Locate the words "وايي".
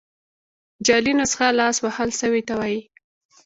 2.59-2.79